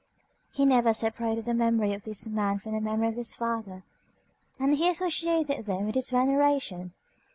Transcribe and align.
He 0.51 0.65
never 0.65 0.95
separated 0.95 1.45
the 1.45 1.53
memory 1.53 1.93
of 1.93 2.05
this 2.05 2.27
man 2.27 2.57
from 2.57 2.71
the 2.71 2.81
memory 2.81 3.09
of 3.09 3.15
his 3.17 3.35
father, 3.35 3.83
and 4.59 4.73
he 4.73 4.89
associated 4.89 5.65
them 5.65 5.89
in 5.89 5.93
his 5.93 6.09
veneration. 6.09 6.93